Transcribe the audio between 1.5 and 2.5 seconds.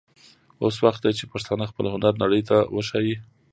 خپل هنر نړۍ